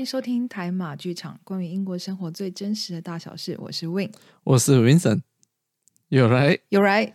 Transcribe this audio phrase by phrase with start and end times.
[0.00, 3.54] 迎收听台马剧场，关于英国生活最真实的大小事。
[3.60, 4.10] 我是 Win，
[4.44, 5.20] 我是 Vincent，
[6.08, 7.14] 有来有来。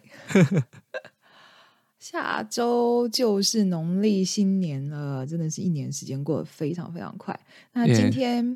[1.98, 7.38] 下周就是农历新年了，真的是一年时间过得非常非常快。
[7.74, 8.56] 那今天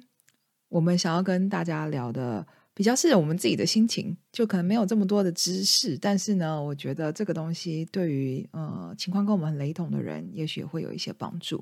[0.67, 2.45] 我们想要跟大家聊的。
[2.79, 11.61] 比较是我们自己的心情，就可能没有这么多的知识，但是呢，我觉得这个东西对于呃情况跟我们很雷同的人，也许会有一些帮助。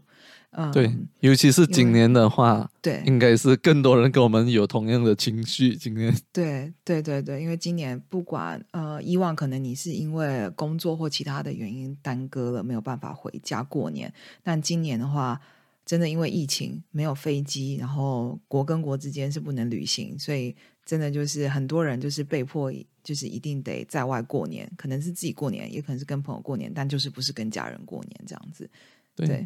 [0.51, 5.75] 嗯，对，尤其是今年的话，对，应该是更多人跟我们有同样的情绪。
[5.75, 15.41] 今年，对，对，对，对，因为今年不管呃以往可能你是因为工作或其他的原因耽搁了，没有办法回家过年，但今年的话，
[15.83, 20.55] 真的因为疫情没有飞机，然后国跟国之间是不能旅行，所以。
[20.87, 22.71] 真的就是很多人就是被迫，
[23.03, 28.69] 就是一定得在外过年，可能是自己过年，也可能是跟朋友过年，但就是不是跟家人过年这样子。
[29.13, 29.45] 对。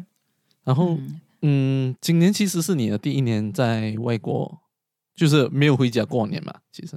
[0.62, 0.96] 然后，
[1.40, 4.56] 嗯，今年其实是你的第一年在外国，
[5.16, 6.60] 就是没有回家过年嘛？
[6.70, 6.96] 其实，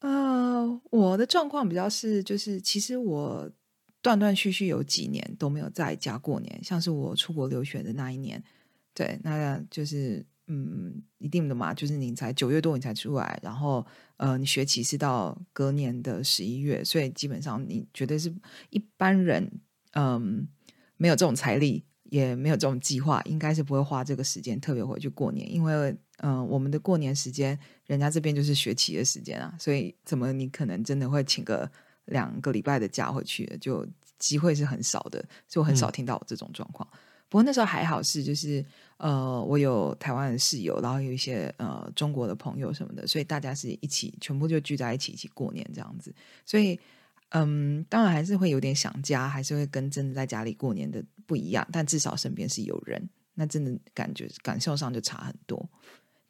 [0.00, 3.50] 呃，我的状况比较是，就是其实我
[4.02, 8.44] 断断续续有几年都没有在家过年，像是我出国留学的那一年，
[8.92, 10.22] 对，那就是。
[10.48, 13.84] 嗯，一定的嘛，就是你才九月多你才出来，然后
[14.16, 18.32] 呃，你学期是到隔年的十一月，所以基本上你绝对是
[18.70, 19.60] 一般人，
[19.92, 20.46] 嗯，
[20.96, 31.70] 没有这种财力，也没有这种计划，应该是不会花这个时间特别回去过年，因为嗯，我们的过年时间，人家这边就是学期的时间啊，所以怎么你可能真的会请个
[32.04, 33.86] 两个礼拜的假回去，就
[34.18, 36.88] 机会是很少的，所以我很少听到这种状况。
[37.28, 38.64] 不过那时候还好是就是。
[38.98, 46.10] 呃，我有台湾的室友，然后有一些呃中国的朋友什么的，所以大家是一起全部就聚在一起一起过年这样子。
[46.46, 46.80] 所以，
[47.32, 51.68] 嗯，当然还是会有点想家，还是会跟真的在家里过年的不一样。
[51.70, 55.68] 但至少身边是有人，那真的感觉感受上就差很多。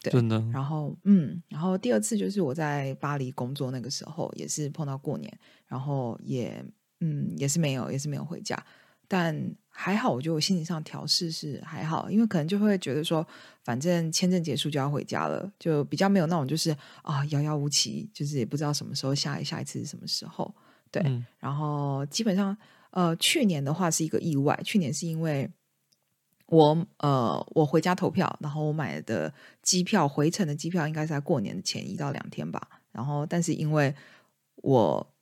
[0.03, 0.45] 对，真的。
[0.53, 5.33] 然后，嗯，然后第二次就是我在巴黎工作那个时候，也是碰到过年，
[5.69, 6.61] 然后也
[6.99, 8.61] 嗯也是没有，也是没有回家。
[9.09, 13.27] 但还好，我觉得我心理上调试是还好，因为可能就会觉得说，
[13.63, 20.55] 反正签证结束就要回家了，就比较没有那种就是啊遥遥无期，就是也不知道什么时候下一下一次是什么时候。
[20.91, 21.03] 对，
[21.39, 22.57] 然后基本上
[22.91, 25.51] 呃去年的话是一个意外，去年是因为
[26.47, 33.95] 我呃我回家投票，然后我买的机票回程的机票应该是在过年的前一到两天吧，然后但是因为
[34.63, 35.15] 我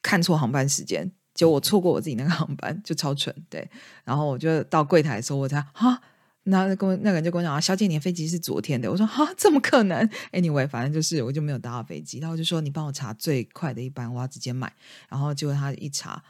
[0.00, 1.12] 看错航班时间。
[1.34, 3.68] 就我错过我自己那个航班，就超蠢，对。
[4.04, 6.00] 然后我就到柜台的时候，我才哈，
[6.44, 8.88] 那跟那个人就跟我讲啊，小姐，你的飞机是昨天的。
[8.88, 12.20] 我说哈，怎么可能？Anyway，反正就是我就没有搭飞机。
[12.20, 14.72] 然后就说你帮我查最快的一班，我要直接买。
[15.08, 16.22] 然后结果他一查，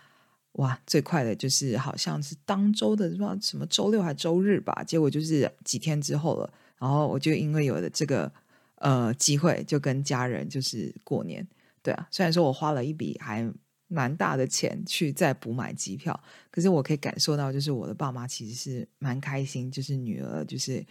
[0.53, 4.83] 哇，最快的就是好像是当周的不知道什么周六还周日吧。
[4.87, 6.51] 结果就是几天之后了。
[6.79, 8.33] 然后我就因为有了这个
[8.77, 11.47] 呃机会，就跟家人就是过年。
[11.83, 13.53] 对啊，虽然说我花了一笔还。
[13.95, 16.19] 蛮大的钱去再补买机票，
[16.51, 20.85] 可是我可以感受到，就是我的爸妈其实是蛮开心，就是女儿就是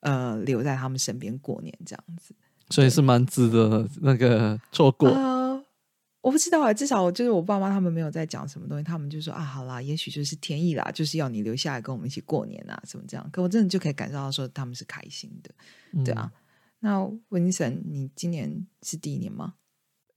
[0.00, 2.34] 呃留在他们身边过年这样子，
[2.70, 5.08] 所以是蛮值得那个错过。
[6.20, 13.30] 我不知道啊，至少就是我爸妈他们没有在讲什么东西，他们就说啊，好啦，也许就是天意啦，就是要你留下来跟我们一起过年啊，什么这样。
[13.32, 16.30] 可我真的就可以感受到说他们是开心的，对啊。
[16.80, 19.54] 那温森，你今年是第一年吗？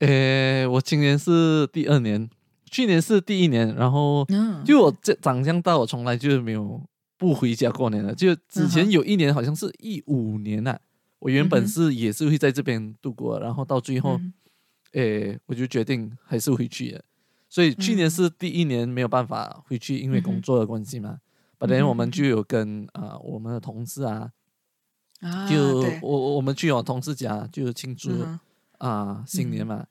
[0.02, 2.28] 诶，我今年是第二年，
[2.66, 4.26] 去年是第一年，然后
[4.66, 6.82] 就我这长相到，我从来就没有
[7.18, 8.14] 不回家过年了。
[8.16, 10.80] 就之前有一年，好像是一五年啊，
[11.20, 14.20] 我原本是也是会在这边度过，然后到最后，
[14.94, 17.02] 诶，我就决定还是回去了。
[17.48, 21.20] 所以去年是第一年没有办法回去，因为工作的关系嘛。
[21.60, 24.32] 本来我们就有跟啊我们的同事啊，
[25.48, 28.10] 就我我们去我同事家就庆祝。
[28.82, 29.86] 啊，新年嘛，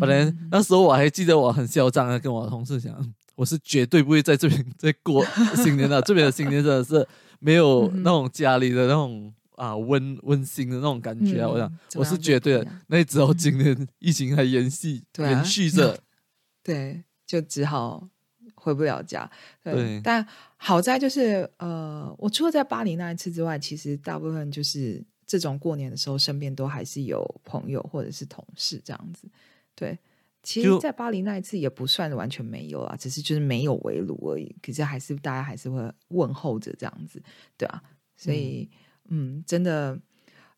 [0.00, 5.24] 本来那时候我还记得我很嚣张的跟我同事讲，我是绝对不会在这边 再过
[5.54, 7.06] 新年的，这边的新年真的是
[7.38, 11.48] 没有那种家里的那种啊温温馨的那种感觉啊！
[11.48, 15.96] 我想我是绝对的，那只有今年疫情还延续延续着，
[16.64, 18.08] 对，就只好
[18.56, 19.30] 回不了家。
[19.62, 25.04] 对，但好在就是呃，我除了在巴黎那一次之外，其实大部分就是。
[25.32, 29.26] 这种过年的时候，身边都还是有朋友或者是同事这样子。
[29.74, 29.98] 对，
[30.42, 34.54] 其实，在巴黎那一次也不算完全没有啊，只是就是没有围炉而已。
[34.62, 37.22] 可是还是大家还是会问候着这样子，
[37.56, 37.82] 对啊。
[38.14, 38.68] 所以，
[39.08, 39.98] 嗯，真的，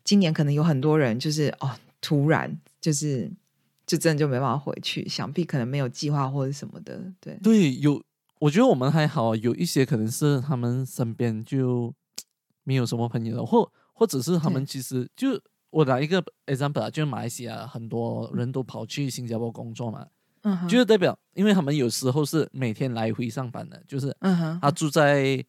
[0.02, 3.30] 今年可能有很多人就是哦，突然就是
[3.86, 7.00] 就真的就没办法回去，想必可能没有计划或者什么的。
[7.20, 8.02] 对，对，有，
[8.40, 11.94] 我觉得我们还好，有一些可能是他们身边就
[12.64, 13.70] 没有什么朋友了，或。
[13.94, 20.06] 或者是他们其实就我拿一个 example 啊，就是马来西亚很多人都跑去新加坡工作嘛，
[20.42, 24.14] 嗯，就是代表，因为他们有时候是每天来回上班的，就是
[24.60, 25.42] 他住在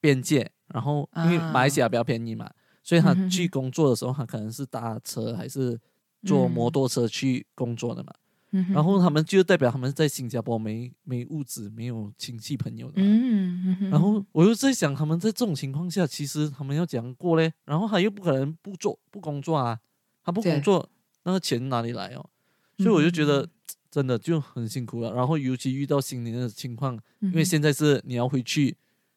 [0.00, 2.48] 边界，然后因为马来西亚比较便宜嘛，
[2.82, 5.78] 所以他去工作的时候，他可能是搭车还是
[6.24, 8.12] 坐摩托车去工作的嘛。
[8.50, 12.94] 然后他们就代表他们在新加坡没没物质，没有亲戚朋友的。
[12.96, 19.78] 嗯，然后我又在想，他们在这种情况下，其实他们要怎样过嘞，然后他又不可能不做不工作啊，
[20.24, 20.88] 他不工作，
[21.24, 22.30] 那个钱哪里来哦？
[22.78, 23.46] 所以我就觉得
[23.90, 25.12] 真的就很辛苦了。
[25.12, 28.74] 然后尤其遇到新年的情况，因为现在是你要回去，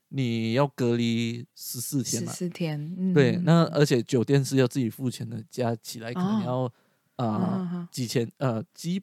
[0.09, 6.69] 你要隔离十四天嘛，十四天，对，那而且酒店是要自己付钱的，加起来可能要
[7.15, 9.01] 啊几千呃几。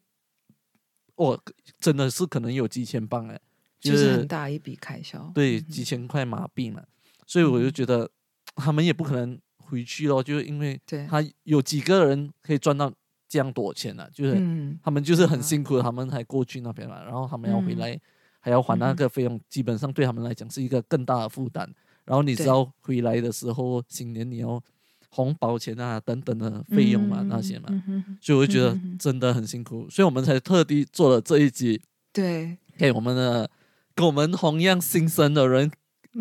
[1.19, 1.39] 哦，
[1.79, 3.41] 真的是可能有几千磅哎，
[3.79, 5.31] 就是很大一笔开销。
[5.35, 6.83] 对，几千块马币嘛，
[7.27, 8.11] 所以我就觉得
[8.57, 12.93] 他们也不可能回去咯，就是因为他有几个人可以赚到
[13.29, 14.09] 这样多钱呢？
[14.13, 14.41] 就是
[14.83, 18.01] 他们就是很辛苦，他们才过去那边嘛，然后他们要回来
[18.41, 21.69] 还要还那个费用，基本上对他们来讲是一个更大的负担。
[22.05, 24.63] 然后你知道回来的时候，新年你要。
[25.09, 27.69] 红包钱啊，等等的费用嘛，那些嘛，
[28.21, 31.81] 所以我就觉得真的很辛苦，所以我们才特地做了这一集，
[32.13, 33.51] 对，给我们的
[33.95, 35.71] 跟我们同样心声的人，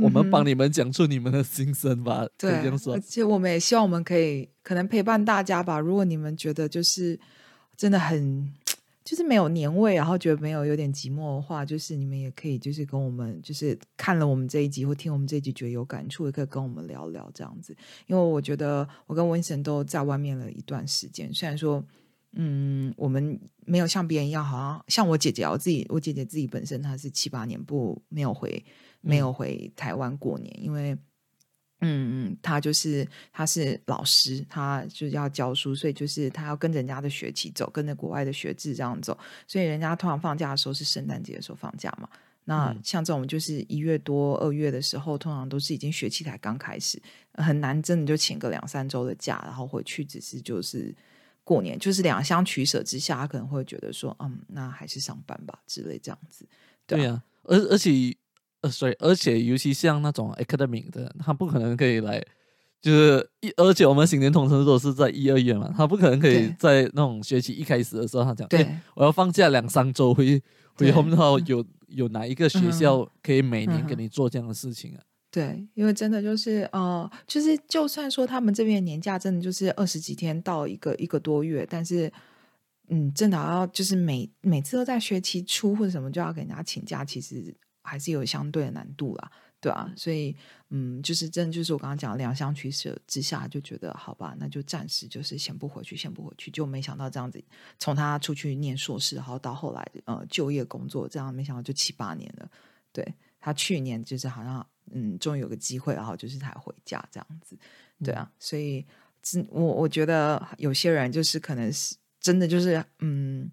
[0.01, 2.28] 我们帮你们讲出你们的心声吧。
[2.38, 2.51] 对，
[2.92, 5.80] 而且我们也希望我们可以可能陪伴大家吧。
[5.80, 7.19] 如果你们觉得就是
[7.75, 8.51] 真的很。
[9.07, 17.74] 就是没有年味，然后觉得没有有点寂寞的话，就是你们也可以就是跟我们就是看了我们这一集或听我们这一集觉得有感触，也可以跟我们聊聊这样子。
[18.07, 21.81] 因为我觉得我跟温神都在外面了一段时间，虽然说
[22.33, 28.62] 嗯，我们没有像别人一样，好像像我姐姐，我自己我姐姐自己本身她是七八年不没有回
[29.00, 30.98] 没有回台湾过年，因为。
[31.81, 39.15] 嗯嗯，他就是他是老师，他就是要教书，所以就是他要跟着人家的学期走，跟着国外的学制这样走。
[39.45, 42.09] 所以人家通常放假的时候是圣诞节的时候放假嘛。
[42.45, 47.00] 那像这种就是一月多二月的时候，通常都是已经学期才刚开始，
[47.33, 50.95] 很难真的就请个两三周的假，然后回去只是就是
[51.44, 56.44] 过年，就是两相取舍之下，他可能会觉得说，嗯，那还是上班吧之类这样子。
[56.88, 58.18] 对啊，而而且。
[58.62, 62.19] 呃，所以而且尤其像那种 academic 的，他不可能可以来，
[62.81, 70.42] 就是一而且我们新年通常都是在一二月嘛，他不可能可以在那种学期一开始的时候，他讲，对，我要放假两三周回
[70.74, 75.01] 回 home 的话，有有哪一个学校可以每年给你做这样的事情啊？
[75.30, 82.12] 对，因为真的就是呃，就是就算说他们这边年假真的就是二十几天到一个一个多月，但是
[82.89, 87.56] 嗯，真的要就是每每次都在学期初或者什么就要给人家请假，其实。
[87.88, 89.31] 还是有相对的难度啦，
[89.62, 90.36] 对啊，所以
[90.69, 97.42] 嗯，就是真的就是我刚刚讲两相取舍之下，就觉得好吧，那就暂时就是先不回去，先不回去，就没想到这样子，
[97.80, 102.50] 从他出去念硕士，然后到后来呃就业工作，这样没想到就七八年了。
[102.92, 107.57] 对他去年就是好像嗯，终于有个机会，然后就是才回家这样子，
[108.04, 108.86] 对啊，所以
[109.50, 113.50] 我我觉得有些人就是可能是真的就是嗯。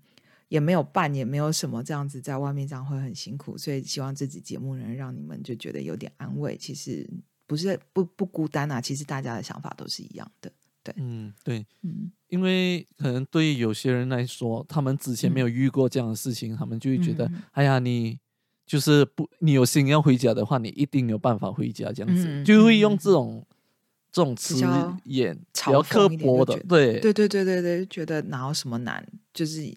[0.49, 6.57] 也没有伴，也没有什么这样子，在外面这样会很辛苦，所以希望这集节目能让你们就觉得有点安慰。
[6.57, 7.09] 其实
[7.47, 10.53] 不是不不孤单啊，其实大家的想法都是一样的。
[10.83, 18.19] 对，嗯，对，嗯，因为可能对于有些人来说，他们之前没有遇过这样的事情，他们就会觉得，哎呀，你
[18.67, 23.47] 就是不，你有心要回家的话，你一定有办法回家，这样子就会用这种
[24.13, 24.57] 这种词
[25.05, 29.75] 眼比较刻薄的，对，对，对，对，对，对，觉得哪有什么难，就是。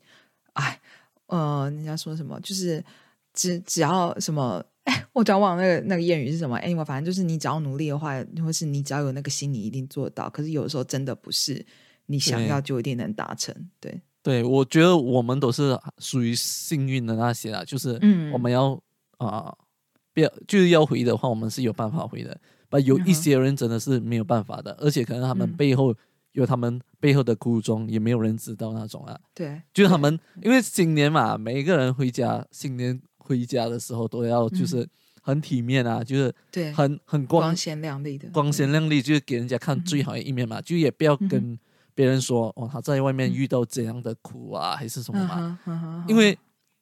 [0.58, 0.80] 哎，
[1.28, 2.40] 呃，人家说什么？
[2.42, 2.84] 就是
[3.34, 4.64] 只只要什么？
[4.84, 6.56] 哎，我讲忘了那个那个谚语是什么？
[6.58, 10.30] 哎，我反正就是你只要努力的话，或是你只要有那个心，你一定做到。
[10.30, 11.66] 可是有的时候真的不是
[12.06, 13.54] 你想要就一定能达成。
[13.82, 18.00] 对，对，我觉得我们都是属于幸运的那些啊，就是
[18.32, 18.82] 我们要
[19.18, 19.54] 啊，
[20.14, 22.40] 不要就是要回的话，我们是有办法回的。
[22.70, 25.94] 但有一些人真的是没有办法的，而且可能他们背后。
[26.38, 29.20] 有他们背后的苦衷，也没有人知道那种啊。
[29.34, 34.88] 对，就是他们，因为新年嘛，每一个人回家，新年回家的时候都要就是
[35.24, 41.58] 很体面啊，就是对，很很光鲜亮丽的，光鲜亮丽，就是给人家看最好的一面嘛，就也不要跟
[41.96, 46.38] 别人说哦，他在外面遇到怎样的苦啊，还是什么嘛，因为。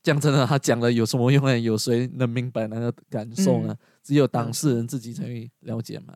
[0.06, 1.60] 讲真的，他讲了有什么用呢？
[1.60, 3.76] 有谁能明白那个感受呢？
[4.04, 6.14] 只有当事人自己才会了解嘛。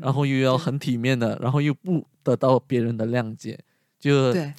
[0.00, 3.62] 然后又要很体面的，然后又不得到别人的谅解，
[3.98, 4.54] 就对，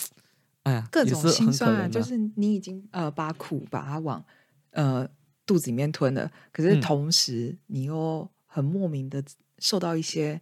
[0.62, 1.88] 哎呀，各种心酸啊！
[1.88, 4.24] 就是你已经呃把苦把它往
[4.70, 5.10] 呃
[5.48, 9.24] 肚子里面吞了，可是同时你又很莫名的
[9.58, 10.40] 受到一些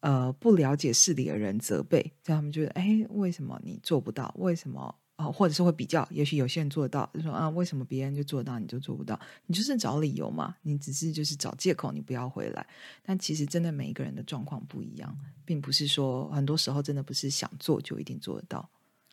[0.00, 4.34] 呃不了解事理的人责备，让他们觉得哎，为什么你做不到？
[4.38, 4.96] 为什么？
[5.16, 9.18] 哦，或者是会比较，也许有些人做得到，就说啊，为什么别人就做到，你就做不到？
[9.46, 12.66] 你就是找理由嘛，你只是就是找借口，你不要回来。
[13.02, 18.68] 但其实真的每一个人的状况不一样，并不是说很多时候真的不是想做就一定做得到。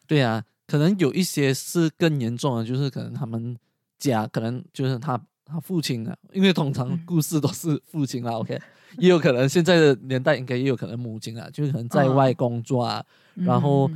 [0.05, 3.57] 对啊，可能有一些是更严重的，就是可能他们
[3.97, 8.61] 家可能就是他他父亲啊，因为通常故事都是父亲啊，OK，
[8.97, 13.05] 也有可能现在的年代应该也有可能母亲啊，就是可能在外工作啊，
[13.35, 13.89] 然后。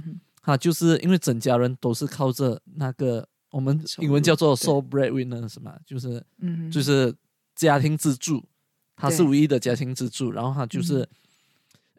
[0.47, 7.13] 他就是因为整家人都是靠着那个我们英文叫做 sole breadwinner 什么，就是嗯，就是
[7.53, 8.41] 家庭支柱，
[8.95, 11.05] 他是唯一的家庭支柱，然后他就是，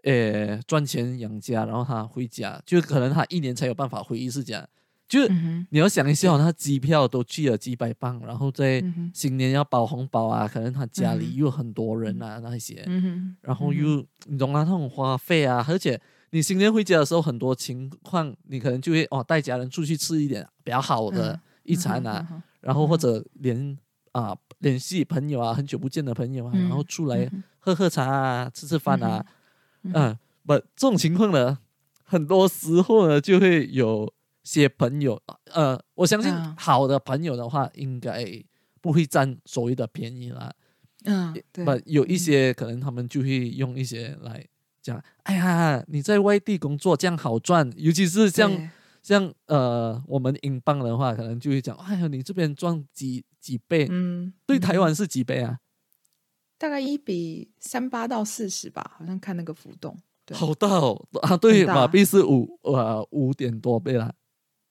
[0.02, 4.66] 呃，赚钱养家，然后他回家，就可能他一年才有办法回一次家，
[5.06, 5.28] 就是
[5.68, 12.82] 你要想一下，他机票都去了几百磅，然后在新年要包红包啊，可能他家里又很多人啊那些，
[13.42, 16.00] 然后又你懂啊，那种花费啊，而且。
[16.30, 23.76] 你新年回家的时候，很多情况你可能就会哦带家人出去吃一点比较好的一餐啊，然后或者联
[24.12, 29.24] 啊联系朋友啊，很久不见的朋友啊，然后出来喝喝茶啊，吃吃饭啊，
[29.84, 31.58] 嗯，不这种情况呢，
[32.04, 35.20] 很多时候呢就会有些朋友，
[35.52, 38.26] 呃，我相信好的朋友的话，应该
[38.82, 40.52] 不会占所谓的便宜啦，
[41.04, 44.46] 嗯，对，不有一些可能他们就会用一些来。
[44.88, 48.70] 讲，哎呀，你在外地工作这样好赚，尤其是像
[49.02, 53.86] 像呃，我们英镑的话，可能就会讲，哎呀，你这边赚几几倍？
[53.90, 55.58] 嗯，对，台湾是几倍啊？
[56.58, 59.96] 大概一比三八到四十吧，好像看那个浮动。
[60.32, 61.36] 好大哦啊！
[61.38, 64.12] 对，马币是五呃五点多倍啦。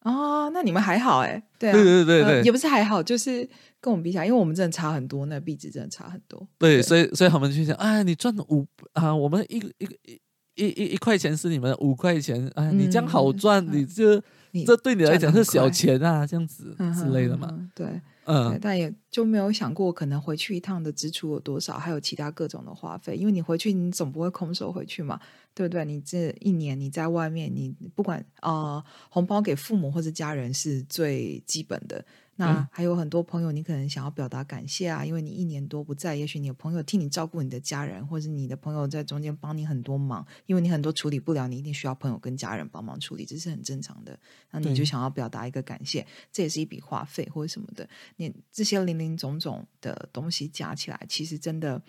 [0.07, 1.41] 哦，那你们还好哎？
[1.59, 3.47] 对对对对对，也不是还好，就是
[3.81, 6.47] 跟我们比起来，因为我们真的差很多，那币值真的差很多。
[6.57, 10.21] 对，所以所以他们就想，哎，你赚五啊，我们一个一个一
[10.55, 14.21] 一一一块钱是你们五块钱，哎，你这样好赚，你这
[14.65, 17.69] 这对你来讲是小钱啊，这样子之类的嘛。
[17.75, 18.01] 对。
[18.29, 23.15] 嗯，但也就没有想过可能回去一趟的支出有多少，还有其他各种的花费。
[23.15, 25.17] 因为你回去，你总不会空手回去嘛，
[25.55, 25.85] 对不对？
[25.85, 32.03] 你这一年你在外面，你不管啊，红包给父母或者家人是最基本的。
[32.37, 44.17] 那还有很多朋友，你可能想要表达感谢啊，因为你一年多不在，也许你的朋友替你照顾你的家人，或者你的朋友在中间帮你很多忙，因为你很多处理不了，你一定需要朋友跟家人帮忙处理，这是很正常的。
[44.51, 47.89] 那你就想要表达一个感谢，这也是一笔花费或者什么的。
[48.17, 51.81] 你这些零零总总的东西加起来，其实真的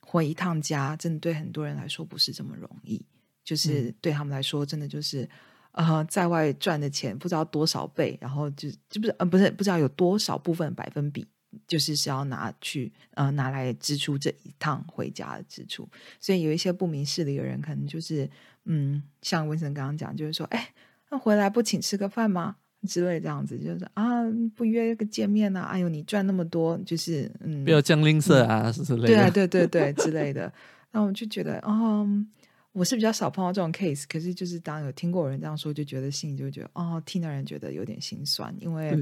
[0.00, 3.00] 回一趟家，真的对很多人来说不是这么容易。
[3.44, 5.28] 就是对他们来说，真的就是。
[5.74, 11.26] 呃，在外赚的钱不知道多少倍，然后就就不是呃不是不知道有多少部分百分比，
[11.66, 15.88] 就是是要拿去呃拿来支出这一趟回家的支出，
[16.20, 18.30] 所以有一些不明事理的人，可能就是
[18.66, 20.72] 嗯，像文森刚刚讲，就是说，哎，
[21.10, 22.54] 那回来不请吃个饭吗？
[22.86, 24.22] 之类这样子，就是啊，
[24.54, 25.62] 不约个见面啊？
[25.62, 30.52] 哎呦，你赚那么多，就是嗯，不要降吝啬啊，是之类的，对啊，对对对 之类的，
[30.92, 32.28] 那我就觉得，嗯。
[32.74, 38.98] 我是比较少碰到这种 case，可是就是当有听过有人这样说，就觉得心里就觉得哦，听的人觉得有点心酸，因为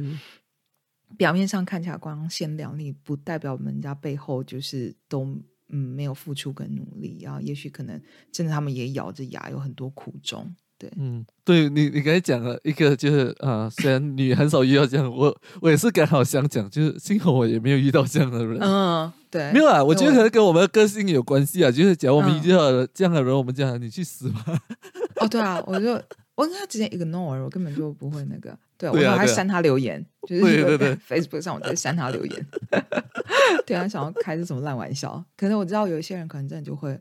[1.17, 5.25] 表面上看起来光鲜亮丽，不代表我们家背后就是都
[5.69, 7.99] 嗯没有付出跟努力，然后也许可能
[8.31, 10.55] 真的他们也咬着牙有很多苦衷。
[10.83, 18.59] 对，嗯，对你，你刚才讲了一个，就是啊，虽然你很少遇到这样，我我也是刚好想讲，就是幸好我也没有遇到这样的人。
[18.61, 24.45] 嗯，对，没有啊，我觉得可能跟我们的个性有关系啊，就是假如我们遇到这样的人，我们讲你去死吧。
[25.23, 25.93] 哦，对啊，我就
[26.35, 30.43] 我跟他直接 ignore，我根本就不会那个，对我还删他留言，就是
[31.09, 32.47] ，Facebook 上我直接删他留言。
[33.65, 35.25] 对啊，想要开这什么烂玩笑？
[35.37, 36.99] 可能我知道有一些人可能真的就会，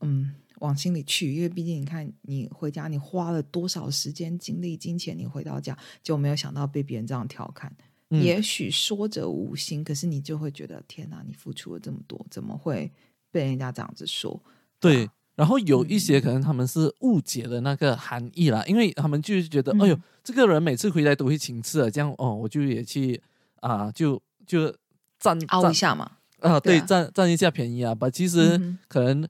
[0.00, 0.32] 嗯。
[0.60, 7.70] 往心里去，因为毕竟你看，你回家你花了多少时间、精力、金钱，你回到家就没有想到被别人这样调侃。
[8.08, 12.90] 也许说者无心，可是你就会觉得天哪，你付出了这么多，怎么会
[13.30, 14.42] 被人家这样子说？
[14.80, 23.22] 对，然后有一些可能他们是误解了那个含义啦，因为他们就是觉得，哎呦，这个人每次回来都会请吃啊，这样哦，我就也去
[23.60, 24.74] 啊，就就
[25.18, 29.26] 占占一下嘛，啊，对，占占一下便宜啊，把其实可能。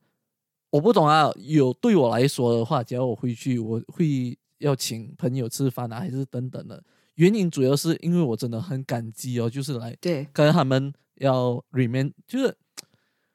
[0.70, 6.82] 我不懂啊，有对我来说的话，只要我回去，我会要请朋友吃饭啊，还是等等的。
[7.16, 10.26] 原因主要是因为我真的很感激哦，就是来对。
[10.32, 12.56] 跟他们要 remain，就是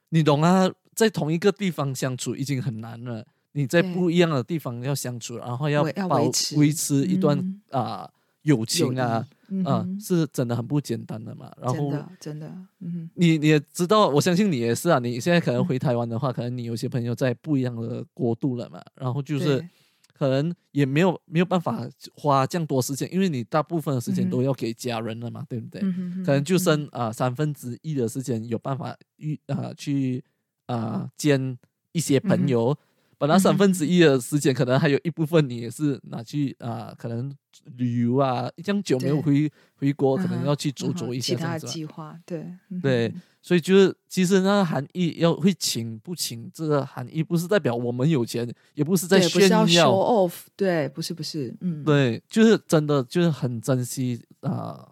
[0.10, 8.10] 你懂啊，在同一个地方相处已经很难了，你在不一样的地方要相处，然后要要维持维持一段啊
[8.46, 9.28] 友情啊，
[9.66, 11.52] 啊，是真的很不简单的嘛。
[11.60, 15.00] 然后真的真的，嗯，你你也知道，我相信你也是啊。
[15.00, 18.80] 你现在可能回台湾的话，可能你有些朋友在不一样的国度了嘛。
[18.96, 19.68] 然后就是
[20.14, 25.82] 可能也没有没有办法花这样多时间，因为你大部分的时间都要给家人了嘛，对不对？
[26.24, 30.24] 可能就剩啊三分之一的时间有办法遇啊去
[30.68, 31.58] 啊见
[31.94, 32.78] 一些朋友。
[33.18, 37.34] 本来三分之一的时间，可能还有一部分你也是拿去啊，可能
[37.78, 42.20] 旅游啊，这样久没有回回国，可能要去走走一些其他计划。
[42.26, 42.46] 对
[42.82, 49.66] 对，所以就是其实那个含义要会请不请，这个含义不是代表我们有钱，也不是在炫耀。
[49.66, 54.88] show off，对，不是不是，嗯，对，就是真的就是很珍惜啊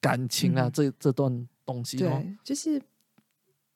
[0.00, 2.80] 感情啊这这段东西哦，就是。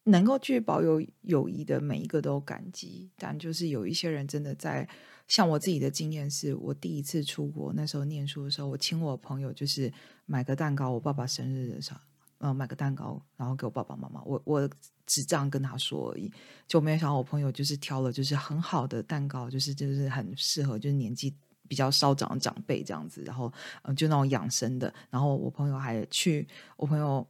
[0.05, 4.89] 能够去保有友谊的每一个都感激，但就是有一些人真的在，
[5.29, 9.93] 像我自己的经验是，我第一次出国那时候念书的时候，我请我朋友就是
[10.27, 12.01] 买个蛋糕，我爸爸生日的时候，
[12.39, 14.69] 呃，买个蛋糕，然后给我爸爸妈妈，我我
[15.07, 16.33] 只这样跟他说而已，
[16.67, 21.33] 就没有想到我朋友就是挑了就是很好的蛋糕，就是就是很适合就是年纪
[21.69, 27.25] 比较稍长的长辈这样子，然后嗯就那种养生的，然后我朋友还去我朋友。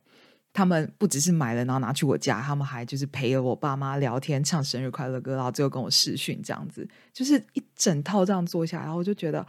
[0.53, 9.47] 他们不只是买了，然后拿去我家，他们还就是陪了我爸妈聊天，唱生日快乐歌，然后最后跟我视讯，这样子，就是一整套这样做下来，然后我就觉得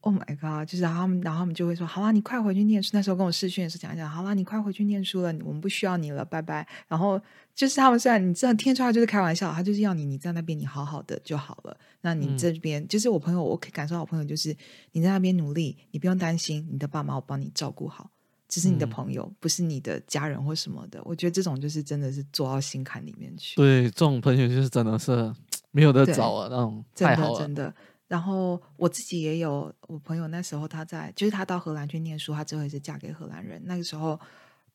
[0.00, 0.68] ，Oh my god！
[0.68, 7.20] 就是他们，然后他们就会说：“好啦，你快回去念书。”那时候跟我视讯的时候讲讲：“好啦，你快回去念书了，我们不需要你了，拜拜。”然后
[7.54, 11.76] 就是他们虽然你这样听出来就是开玩笑，他就是要你你在那边你好好的就好了。
[12.00, 14.56] 那你这边就是我朋友，我可以感受到我朋友就是
[14.92, 18.10] 你在那边努力，你不用担心，你的爸妈我帮你照顾好。
[18.50, 21.00] 只是你的朋友，不是你的家人或什么的。
[21.04, 23.56] 我觉得这种就是真的是做到心坎里面去。
[23.56, 25.32] 对，这种朋友就是真的是
[25.70, 27.72] 没有得找啊，那种太好了，真的。
[28.08, 33.62] 然后我自己也有我朋友，那时候他在，就是他到荷兰去念书，他最后也是嫁给荷兰人。
[33.64, 34.18] 那个时候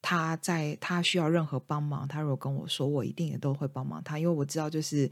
[0.02, 5.12] 他在他需要任何帮忙，他如果跟我说，我一定也都会帮忙他，因为我知道就是。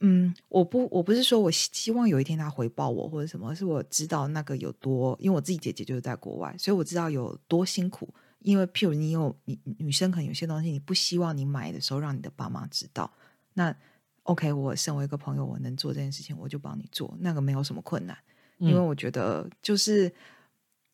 [0.00, 8.08] 嗯，我不，我不是说我希望有一天他回报我或者什么，是我知道那个有多，因为我自己姐姐就是在国外，所以我知道有多辛苦。
[8.40, 13.10] 因为譬如你有你女生可能有些东西你不希望你买的时候让你的爸妈知道，
[13.54, 13.74] 那
[14.22, 18.16] OK，我身为一个朋友，我能做这件事情，我就帮你做，那个没有什么困难，
[18.58, 20.12] 因为我觉得就是。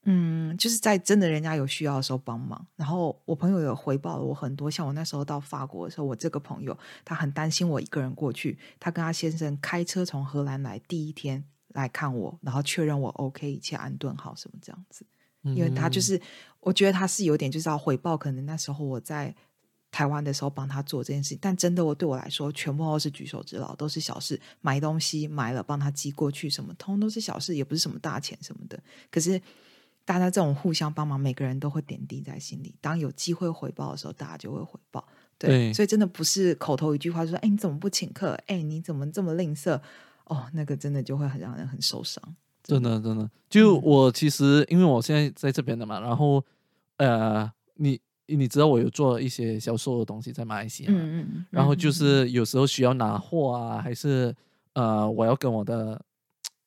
[0.04, 2.66] 嗯，就是在真的人家有需要的时候帮忙。
[2.74, 15.06] 然后我朋友有回报了我很多，像我那时候到法国的时候，我这个朋友他很担心我一个人过去，他跟他先生开车从荷兰来，第一天来看我，然后确认我 OK，一切安顿好什么这样子。
[15.42, 16.20] 因为他就是
[16.58, 19.32] 我觉得他是有点就是要回报，可能那时候我在
[19.92, 29.40] 台湾的时候帮他做这件事情，但真的我对我来说全部都是举手之劳，都是小事，买东西买了帮他寄过去什么，通都是小事，也不是什么大钱什么的，可是。
[30.04, 32.74] 大家这种互相帮忙，每个人都会点滴在心里。
[32.80, 35.06] 当有机会回报的时候，大家就会回报。
[35.38, 38.32] 对，所以真的不是口头一句话说：“哎，你怎么不请客？
[38.46, 39.80] 哎，你怎么这么吝啬？”
[40.26, 42.22] 哦，那个真的就会很让人很受伤。
[42.62, 43.28] 真的，真的。
[43.48, 46.44] 就我其实，因为我现在在这边的嘛，然后
[46.96, 54.34] 呃，你你知道我有做一些销售的东西在马来西亚，嗯嗯，然后就是有时候需要拿货啊，还是
[54.74, 56.00] 呃，我要跟我的。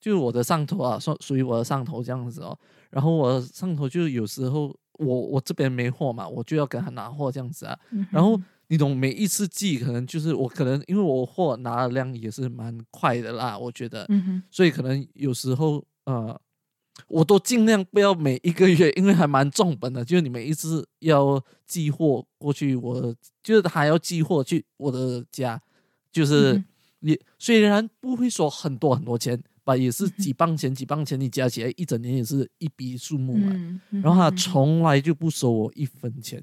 [0.06, 2.56] 就是我的上头啊，属属于我的上头这样子哦。
[2.92, 7.76] 然后我上头就有时候我我这边没货嘛，我就要给他拿货这样子啊。
[8.12, 14.08] 然后你懂，每一次寄可能就是我可能因为我货拿的量也是蛮快的啦，我觉得。
[14.52, 16.40] 所以可能有时候呃，
[17.08, 20.06] 我都尽量不要每一个月，因为还蛮重本的。
[20.06, 25.60] 就是你每一次要寄货过去，我就是还要寄货去我的家，
[26.12, 26.64] 就是
[27.00, 29.42] 你虽然不会说很多很多钱。
[29.66, 33.54] 吧，也是几磅钱，几磅钱，你加起来一整年也是一笔数目嘛。
[34.02, 36.42] 然后他从来就不收我一分钱。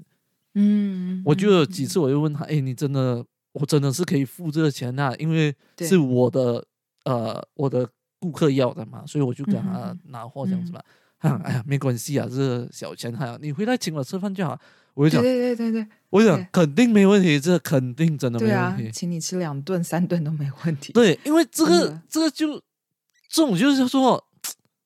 [0.55, 5.15] 嗯，我就有几次我就问他，哎，你真的，我真的是可以付这个钱啊？
[5.19, 6.63] 因为是我的，
[7.05, 10.83] 呃，我的顾客要的嘛，所以我就给他拿货这样子嘛。
[11.21, 14.61] 哎呀，没关系啊，这小钱还好，你回来请我吃饭就好。
[14.95, 20.93] 我就讲，对对对对，我就讲肯定没问题，这肯定真的没问题，请你吃两顿三顿都没问题。
[20.93, 22.61] 对，因为这个这个就。
[23.33, 24.23] 这种就是说，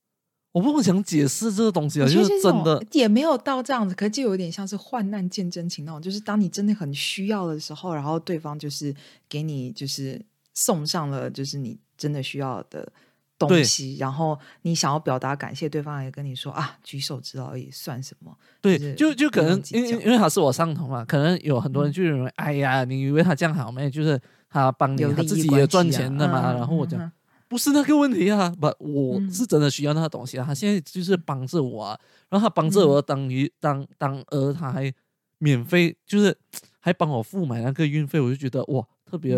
[0.53, 8.95] 我不想解释这个东西啊，就是真的也没有到这样子，可就有点像是患难见真情那种，就是当你真的很需要的时候，然后对方就是
[9.29, 12.91] 给你就是送上了就是你真的需要的
[13.37, 18.35] 东西，然后你想要表达感谢，对方也跟你说啊，举手之劳也算什么？
[18.63, 23.91] 对，就就可能因因为他是我上头嘛，可能有很多人就认为，哎呀，你以为他这样好没？
[23.91, 26.53] 就是他帮你，他自己也赚钱的嘛。
[26.53, 27.13] 然后我讲。
[27.49, 30.45] 不是那个问题啊，不，我是真的需要那个东西啊。
[30.45, 34.93] 他现在就是帮着我啊，然后他帮着我当于当当儿，他还
[35.39, 36.37] 免费，就是
[36.81, 39.37] 还帮我付买那个运费，我就觉得哇，特别，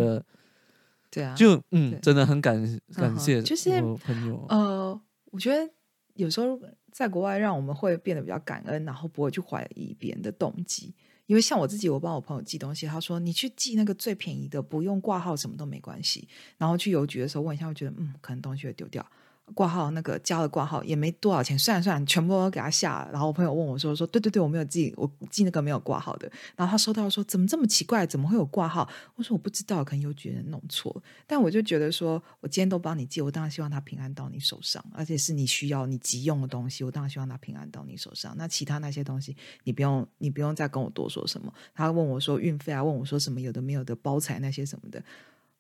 [1.11, 4.45] 对啊，就嗯，真的很感感谢，就是朋友。
[4.49, 5.71] 呃，我觉得
[6.15, 6.59] 有时候
[6.91, 10.95] 在国外，让我们会变得比较感恩，然后不会去怀疑别人的动机。
[11.29, 16.27] 因为像我自己，我帮我朋友寄东西，他说你去寄那个最便宜的，不用挂号，什么都没关系。
[16.57, 19.07] 然后去邮局的时候问一下，我觉得嗯，可能东西会丢掉。
[19.55, 23.11] 挂号那个交了挂号也没多少钱，算了算了，全部都给他下了。
[23.11, 28.07] 然后我朋友问我说：“说对对对，我没有寄，我寄那个没有挂号的。”然后他收到说：“怎么这么奇怪？
[28.07, 38.35] 怎么会有挂号？”我说：“我不知道，可能邮局人弄错。”但我就觉得说，我今天都帮你寄，我当然希望他平安到你手上，而且是你需要、你急用的东西，我当然希望他平安到你手上。
[38.37, 41.53] 那其他那些东西，你不用，你不用再跟我多说什么。
[41.75, 45.03] 他问我说运费啊，问我说什么有的没有的包材那些什么的。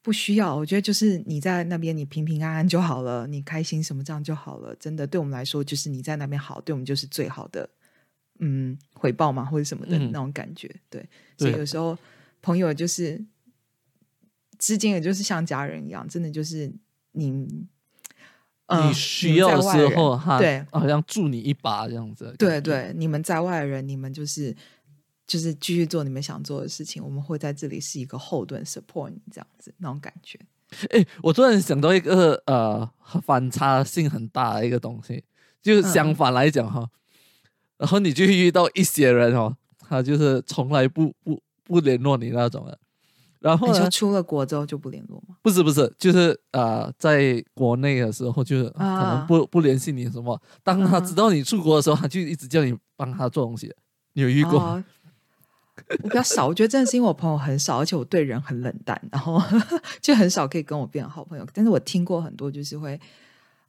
[0.09, 4.75] 不需要，我觉得就是你在那边，你平平安安就好了，你开心什么这样就好了。
[4.77, 7.69] 真的，对我们来说，就是你在那边好，对我们就是最好的，
[8.39, 10.75] 嗯，回报嘛，或者什么的那种感觉。
[10.89, 11.95] 对，所以有时候
[12.41, 13.23] 朋友就是
[14.59, 16.73] 之间，也就是像家人一样，真的就是
[17.13, 22.35] 你，你需要的时候，哈，对，好像助你一把这样子。
[22.39, 24.57] 对对，你们在外人，你们就是。
[25.29, 30.41] 就是继续做你们想做的事情，我们会在这里是一个后盾，support 你这样子那种感觉。
[30.91, 32.91] 哎，我突然想到一个呃
[33.23, 35.23] 反差性很大的一个东西，
[35.63, 36.89] 就是相反来讲哈，
[37.77, 42.79] 然后你就遇到一些人哦，他就是从来不不不联络你那种的，
[43.39, 45.37] 然后你就出了国之后就不联络吗？
[45.43, 53.75] 不是不是，就是呃在国内的时候就是可能不不联系你什么，当他知道你出国的时候，他就一直叫你帮他做东西，
[54.13, 54.83] 你有遇过？
[56.03, 59.43] 我比较少，我觉得真的是因为我朋友很少，而且我对人很冷淡，然后
[60.01, 61.47] 就很少可以跟我变好朋友。
[61.53, 62.99] 但是我听过很多，就是会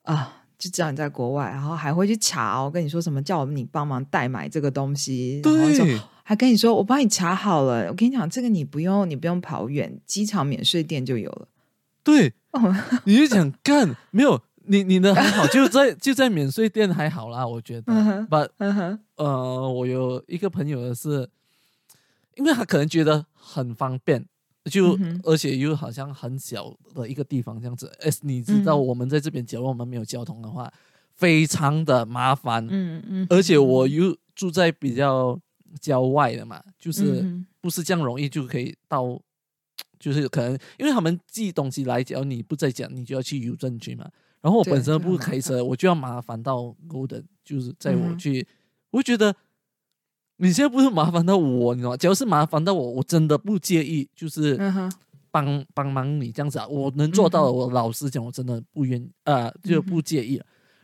[0.03, 5.85] 啊，就知道你在国外，然后还会去查，我跟你说什么，叫我们你帮忙代买这个东西，然后说
[6.23, 11.47] 还跟你说我帮你查好了，我跟你讲这个你不用，你不用跑远，机场免税店就有了。
[12.03, 12.33] 对，
[13.05, 14.41] 你就想干没有？
[14.71, 18.25] 你你的还好，就在就在免税店还好啦，我觉得。
[18.29, 18.35] 不，
[19.15, 21.27] 呃，我有一个朋友的是。
[22.39, 24.25] 因为他可能觉得很方便，
[24.71, 27.91] 就而且又好像很小的一个地方这样子。
[27.99, 30.71] 哎，你知道我们在这边，假如我们没有交通的话，
[31.15, 32.65] 非常的麻烦。
[32.69, 33.27] 嗯嗯。
[33.29, 35.37] 而且我又住在比较
[35.81, 39.21] 郊外的嘛，就是不是这样容易就可以到，
[39.99, 44.09] 就是可能因为他们寄东西来，只要你不在家，你就要去邮政局嘛。
[44.39, 48.47] 然后我本身不开车，我就要麻烦到 Golden，就是在我去，
[48.91, 49.35] 我觉得。
[50.41, 51.97] 你现在不是麻烦到我，你知道吗？
[51.97, 54.57] 只要是麻烦到我，我真的不介意，就是
[55.29, 56.65] 帮帮忙你这样子啊。
[56.65, 60.41] 我能做到的，我老实讲，我真的不愿呃，就不介意。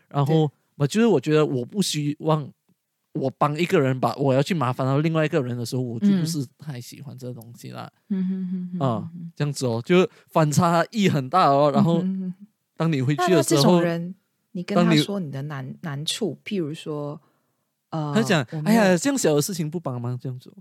[0.10, 2.46] 然后我就是我觉得我不希望
[3.14, 7.90] 我帮一个人把我要去麻烦到另外一个人的时候，我就不是太喜欢这个东西了。
[8.10, 11.72] 嗯哼哼啊，这样子哦，就反差异很大哦。
[11.74, 12.04] 然后
[12.76, 13.82] 当你回去的时候，
[14.52, 17.22] 你跟他说你的难难处，譬如说。
[18.14, 20.54] 他讲：“哎呀，这样小的事情不帮忙这样做。”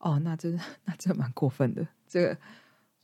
[0.00, 2.38] 哦，那真的，那真蛮过分的，这个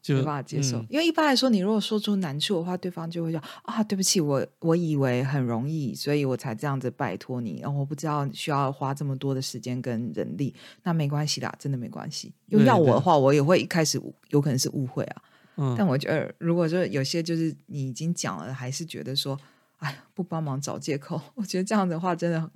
[0.00, 0.78] 就没办法接受。
[0.88, 7.58] 因为一般来说，你如果说出难处的话，对方就会说：“啊，对不起，我我以为很容易，所以我才这样子拜托你。
[7.60, 10.54] 然后我不知道需要花这么多的时间跟人力。
[10.84, 12.32] 那没关系啦，真的没关系。
[12.46, 15.22] 又要我的话，我也会一开始有可能是误会啊。
[15.56, 19.36] 嗯，但我觉得，如果说有些就是你已经讲了，还是觉得说，
[19.78, 22.48] 哎，不帮忙找借口， 我觉得这样的话真的。”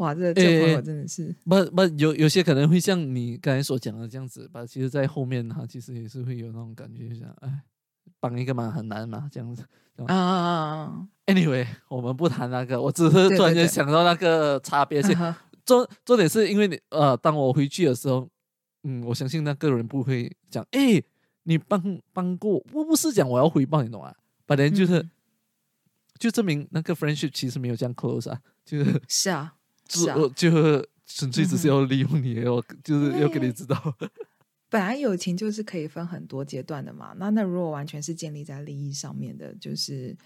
[0.00, 4.64] 哇，这这朋友真的是不不有有些可能会像你刚才所讲的这样子吧？
[4.64, 7.62] 其实，在后面哈，其实也是会有那种感觉，像哎，
[8.18, 9.62] 帮一个忙很难嘛，这样子
[10.06, 15.14] 啊啊啊！Anyway，我们不谈那个，我只是突然间想到那个差别性。
[15.66, 18.26] 重重点是因为你呃，当我回去的时候，
[18.84, 21.02] 嗯，我相信那个人不会讲，哎，
[21.42, 24.16] 你帮帮过，我不是讲我要回报你懂啊？
[24.46, 25.06] 本来就是，
[26.18, 29.56] 就证明那个 friendship 其实没有这样 close 啊，就是是啊。
[29.90, 33.96] 就就纯粹只是要利用你，要就是要给你知道。
[34.70, 37.12] 本来友情就是可以分很多阶段的嘛。
[37.16, 40.16] 那那如果完全是建立在利益上面的，就是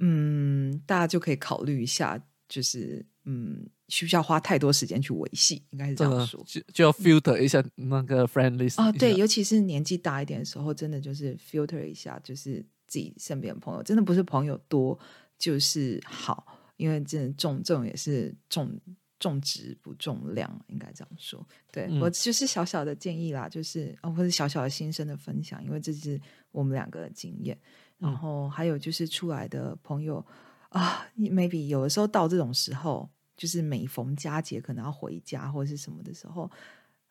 [0.00, 5.62] 嗯，大家就可以考虑一下，就是嗯，需不需要花太多时间去维系？
[5.70, 14.98] 应该是这样说，就就要 filter 一下那个 friendly 哦，对，尤其是年纪大一点的时候，真的就是 filter 一下，就是自己身边的朋友，真的不是朋友多
[15.38, 18.78] 就是好，因为真的重这种也是重。
[19.18, 21.46] 重质不重量，应该这样说。
[21.72, 26.20] 对我就是小小的建议啦，就是或者小小的心声的分享，因为这是
[26.52, 27.58] 我们两个的经验。
[27.98, 30.24] 然后还有就是出来的朋友
[30.68, 36.50] 啊，maybe 有的时候到这种时候，就是每逢佳节可能要回家或者是什么的时候，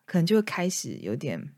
[0.04, 1.52] 可能就会开始有点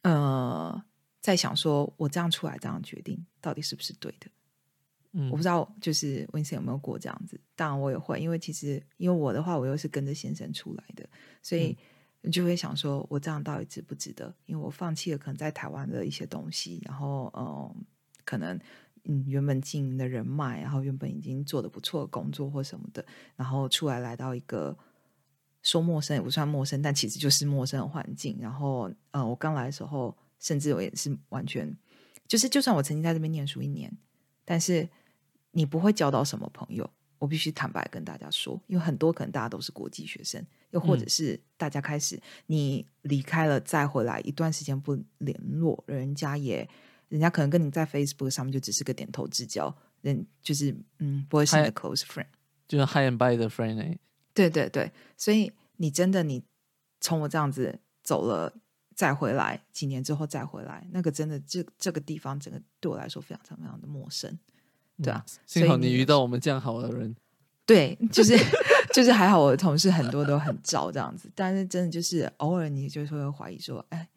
[0.00, 0.82] 呃，
[1.20, 4.26] 在想说我这样出来这样决定到底是不是对的？
[5.14, 7.40] 嗯，我不知道，就是 Vincent 有没有过这样子？
[7.56, 11.08] 当然我也会，因为其实因为我的话，我又是跟着先生出来的，
[11.42, 11.76] 所以
[12.20, 14.34] 你就会想说，我这样到底值不值得？
[14.46, 17.84] 因为我放弃了可能在台湾的一些东西，然后嗯。
[18.26, 18.58] 可能
[19.04, 23.04] 嗯，原本经营的人脉，然后原本已经做的不错的工作或什么的，
[23.36, 24.74] 然后出来来到一个
[25.62, 28.38] 说陌生也不算陌生，但其实就是陌生的环境。
[28.40, 31.76] 然后呃，我刚来的时候，甚至我也是完全
[32.26, 33.94] 就是，就算我曾经在这边念书一年，
[34.42, 34.88] 但是
[35.54, 36.88] 你不会交到什么朋友。
[37.18, 46.68] 我必须坦白跟大家说，因为很多可能大家都是国际学生，又或者是大家开始你离开了再回来一段时间不联络，人家也。
[47.10, 52.26] 人家可能跟你在 Facebook 上面就只是个点头之交，人就是嗯，不会是你的 close friend，
[52.66, 53.96] 就是 high and by 的 friend 哎。
[54.32, 56.42] 对对对，所以你真的你
[57.00, 58.52] 从我这样子走了
[58.96, 64.36] 再回来，几年之后再回来，那个真的这这个地方整个对我来说非常非常的陌生，
[65.02, 65.24] 对啊。
[65.46, 67.14] 幸好你遇到我们这样好的人。
[67.66, 68.36] 对，就是
[68.92, 74.08] 就是还好，我的同事很多都很照这样子，但是真的就是偶尔你就会怀疑说，哎。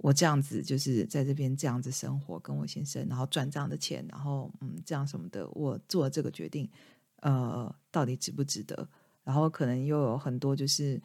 [0.00, 6.70] 我这样子就是在这边这样子生活，跟我先生，然后赚这样的钱，然后嗯，这样什么的，我做这个决定，
[7.16, 8.88] 呃，到底值不值得？
[9.24, 11.02] 然后可能又有很多就是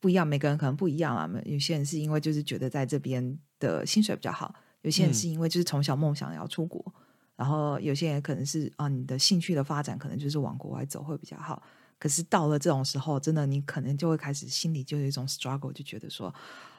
[0.00, 1.26] 不一样，每个人可能不一样啊。
[1.46, 6.94] 有些人是因为就是觉得在这边的薪水比较好，有些人是因为就是从小梦想要出国，
[7.36, 11.62] 然后有些人可能是啊，你的兴趣的发展可能就是往国外走会比较好。
[11.98, 16.34] 可是到了这种时候，真的你可能就会开始心里就有一种 struggle，就觉得说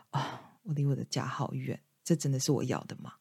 [0.10, 0.42] 啊。
[0.68, 3.14] 我离我的家好远，这真的是我要的吗？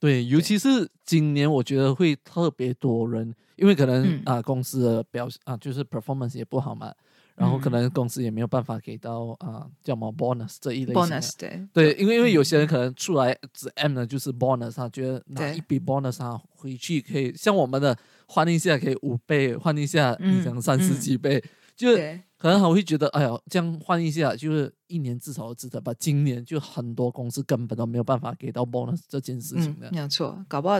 [0.00, 6.94] 对，尤其是今年，我觉得会特别多人，因为可能啊，公司的表啊，就是 performance 也不好嘛，
[7.36, 21.42] 然后可能公司也没有办法给到啊，叫什么 bonus 这一类 bonus 对对，因为因为有些人可能出来只 M 呢，就是 bonus，他觉得拿一笔 bonus 啊回去可以像我们的换一下可以五倍，换一下你讲三十几倍，
[21.76, 22.20] 就是。
[22.36, 25.94] 可能我会觉得，哎呀，这样换一下，就是一年至少值得吧。
[25.98, 30.44] 今年就很多公司根本都没有办法给到 bonus 这件事情的，没有错。
[30.46, 30.76] 搞不好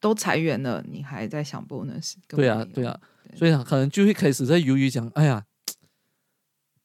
[0.00, 2.14] 都裁员了，你还在想 bonus？
[2.26, 2.98] 对啊，对啊，
[3.36, 5.44] 所以可能就会开始在犹豫，讲，哎呀，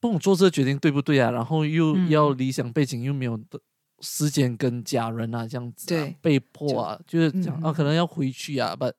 [0.02, 1.30] 帮我做这个决定对不对啊？
[1.30, 3.58] 然后又要理想背景，又没有的
[4.00, 8.74] 时间跟家人啊，这样子，对，被迫啊，就是讲啊，可能要回去啊。
[8.74, 8.92] 不，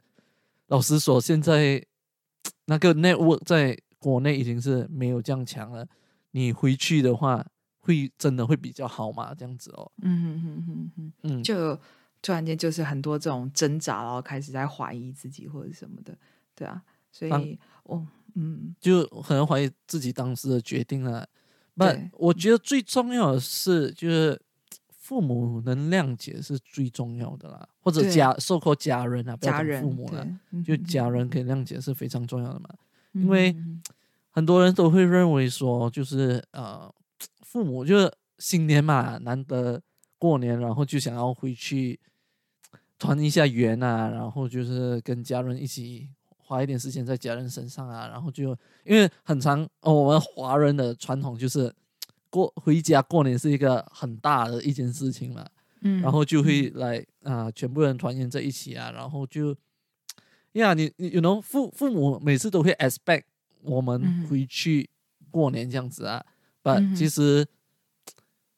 [0.67, 1.85] 老实说，现在
[2.65, 3.77] 那个 network 在。
[4.03, 5.87] 国内已经是没有这样强了，
[6.31, 7.41] 你回去的话
[7.79, 9.33] 会真的会比较好吗？
[9.33, 11.73] 这样子哦，嗯嗯嗯嗯嗯嗯，就
[12.21, 16.13] 突然间就是很多这种挣扎，然后开始在怀疑自己或者什么的，
[16.53, 21.27] 对啊，所以我嗯，就可能怀疑自己当时的决定了。
[21.75, 24.39] 不，我觉得最重要的是就是
[24.89, 30.27] 父母能谅解是最重要的啦，或者家受过家人啊，家人父母了，
[30.63, 32.69] 就家人可以谅解是非常重要的嘛。
[33.13, 33.55] 因为
[34.29, 36.91] 很多人都会认为说，就是呃，
[37.41, 39.81] 父母就是新年嘛，难得
[40.17, 41.99] 过年，然后就想要回去
[42.97, 46.09] 团一下圆啊，然后就是跟家人一起
[46.43, 51.73] 花一点时间在家人身上啊，然后就因为很长，我们华人的传统就是
[52.29, 55.47] 过回家过年是一个很大的一件事情嘛，
[55.81, 59.55] 嗯，然后就会来啊，全部人团圆在一起啊，然后就。
[60.53, 63.23] 呀，你你有能父父母每次都会 expect
[63.63, 64.87] 我们回去
[65.31, 66.23] 过年这样子啊，
[66.61, 67.43] 不，其实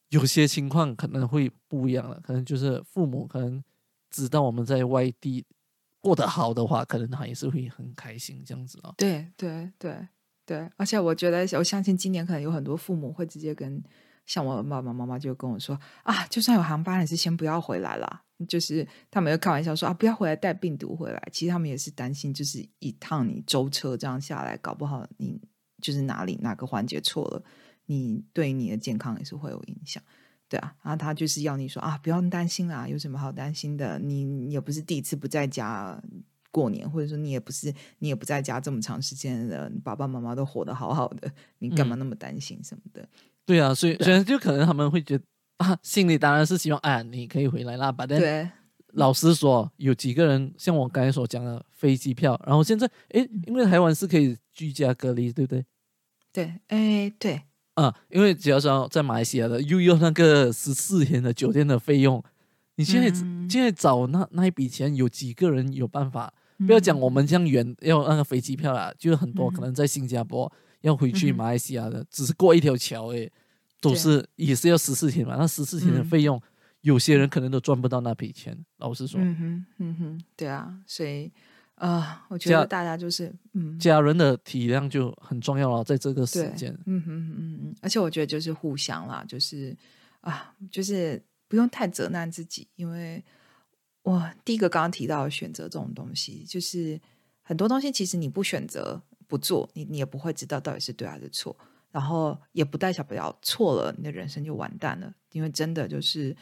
[0.09, 3.63] 有些情况可能会不一样了，可能就是父母可能
[4.09, 5.45] 知道我们在外地
[6.05, 8.93] 过得好的话，可能他也是会很开心这样子啊。
[8.95, 10.07] 对对对
[10.45, 13.83] 对，而且我觉得我相信今年可能有很多父母会直接跟
[14.27, 18.21] 像我爸爸妈妈就跟我说啊，就算有航班，还是先不要回来了。
[18.47, 21.29] 就是他们又开玩笑说啊，不要回来带病毒回来。
[21.31, 25.41] 其实他们也是担心，就是一趟你舟车这样下来，搞不好你
[25.81, 27.43] 就是哪里哪个环节错了，
[27.87, 30.03] 你对你的健康也是会有影响，
[30.55, 30.75] 对啊。
[30.83, 33.99] 然后他就是要你说啊，不用担心啦，有什么好担心的？
[33.99, 36.01] 你也不是第一次不在家
[36.51, 43.07] 过年，或者说你也不是你也不在家这么长时间了，爸爸妈妈都活得好好的，你干嘛那么担心什么的？
[43.45, 45.23] 对啊，所以所以就可能他们会觉得。
[45.57, 47.89] 啊，心里当然是希望，哎，你可以回来啦。
[47.89, 48.45] 把对，
[48.87, 55.65] 老实说，有几个人像我刚才所讲的飞机票，然后现在，哎，因为台湾是可以居家隔离，对不对？
[56.33, 57.43] 对，哎，对，
[57.75, 62.21] 啊，因为只要说在马来西亚的，又要那个十四天的酒店的费用，
[62.75, 63.07] 你现在
[63.49, 66.33] 现在找那那一笔钱，有几个人有办法？
[66.65, 70.49] 不要讲我们这样远要那个飞机票啦，就是很多可能在新加坡
[70.81, 73.29] 要回去马来西亚的，只是过一条桥诶，
[73.81, 75.35] 都是也是要十四天嘛。
[75.37, 76.41] 那十四天的费用，
[76.79, 78.57] 有些人可能都赚不到那笔钱。
[78.77, 81.29] 老实说，嗯哼，嗯哼，对啊，所以
[81.75, 89.75] 啊，我觉得大家就是嗯，家人的体谅就很重要了，在这个时间，嗯嗯嗯嗯，而且我觉得就是互相啦，就是
[90.21, 93.23] 啊，就是不用太责难自己，因为。
[94.05, 97.01] 我第一个刚刚提到选择这种东西，就是
[97.41, 101.57] 很多东西其实你不选择不做，你你也不会知道到底是对还是错，
[101.89, 105.11] 然后也不代表不要错了，你的人生就完蛋了。
[105.31, 106.37] 因为真的就是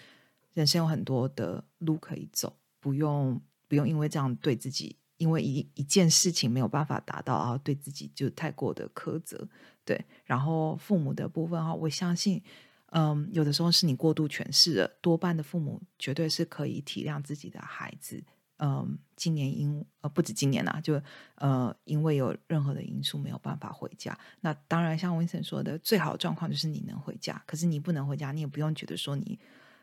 [0.53, 9.47] 人生有很多的路可以走，不用不用因为这样对自己，因为一一件事情没有办法达到，然后对自己就太过的苛责。
[9.85, 12.43] 对，然后父母的部分哈，我相信。
[12.95, 18.23] 嗯，有的时候是你过度诠释了，多半的父母绝对是可以体谅自己的孩子。
[18.57, 21.01] 嗯，今年因呃不止今年啦，就
[21.35, 24.15] 呃因为有任何的因素没有办法回家。
[24.41, 27.41] 那当然，像温森说的，最好的状况就是你能回家。
[27.47, 29.39] 可是你不能回家，你也不用觉得说你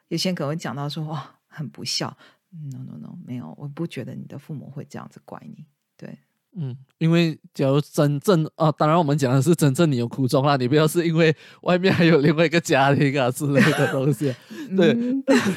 [0.07, 2.17] 有些人可能会讲到说哇很不孝。
[2.51, 5.65] No No No，没有，我不觉得你的父母会这样子怪你。
[5.97, 6.19] 对。
[6.57, 11.33] 嗯，因为假如真正啊，当然我们讲的是真正你有苦衷啦，你不要是因为
[11.63, 14.35] 外面还有另外一个家庭啊之类的东西。
[14.77, 14.89] 对，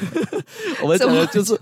[0.84, 1.58] 我们讲的就是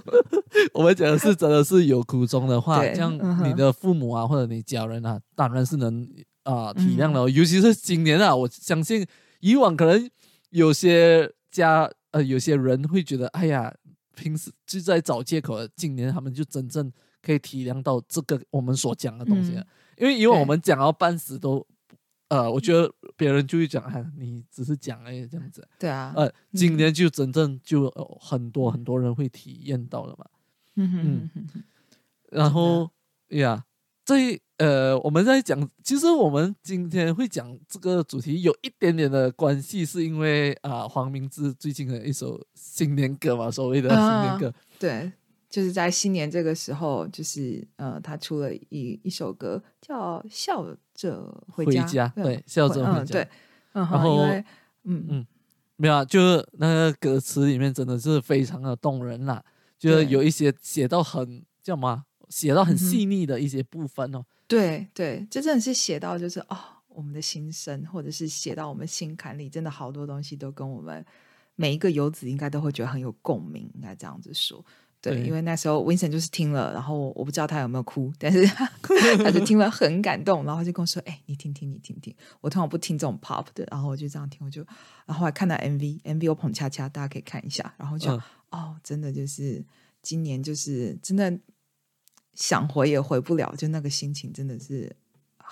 [0.74, 3.14] 我们讲的是真的是有苦衷的话，像
[3.48, 6.06] 你的父母啊或者你家人啊，当然是能
[6.42, 7.20] 啊体谅的。
[7.30, 9.06] 尤其是今年啊，我相信
[9.40, 10.10] 以往可能
[10.50, 13.74] 有些家呃有些人会觉得，哎呀，
[14.14, 16.92] 平时就在找借口，今年他们就真正。
[17.24, 19.52] 可以体谅到这个我们所讲的东西，
[19.96, 21.64] 因为因为我们讲到半死都，
[22.26, 25.64] 呃，我觉得别人就会讲，哎，你只是讲而已这样子。
[25.78, 27.88] 对啊，呃，今年就真正就
[28.20, 30.26] 很多很多人会体验到了嘛。
[30.74, 31.62] 嗯哼哼。
[32.32, 32.90] 然后
[33.28, 33.64] 呀，
[34.04, 45.12] 这呃，我们在讲，其实我们今天会讲这个主题有一点点的关系，是因为啊，黄明志最近的一首新年歌嘛，所谓的新年歌，对。
[45.50, 52.08] 就是在新年这个时候，就是呃，他出了一一首歌，叫《笑着回家》。
[52.14, 53.12] 对，笑着回家。
[53.12, 53.28] 对，
[53.72, 54.22] 然后，
[54.84, 55.26] 嗯嗯，
[55.76, 59.44] 没有，啊，就是那个歌词里面真的是非常的动人啦，
[59.78, 64.24] 就是有一些写到很叫什么，写到很细腻的一些部分哦。
[64.48, 71.04] 对对，这真的是写到就是哦，我们的心声，或者是写到我们心坎里，真的好多东西都跟我们
[71.54, 74.64] 每一个游子应该都会觉得很有共鸣，应该这样子说。
[75.00, 84.64] 对，因为那时候 Vincent 就是听了，然后我不知道他有没有哭，但是他就听了很感动，然后就跟我说：“哎，你听听，你听听。”我通常不听这种 pop 的，然后我就这样听，我就
[85.04, 88.12] 然后还看到 MV，MV 我捧恰恰，大家可以看一下，然后就
[88.50, 89.64] 哦，真的就是
[90.02, 91.36] 今年就是真的
[92.34, 94.94] 想回也回不了，就那个心情真的是。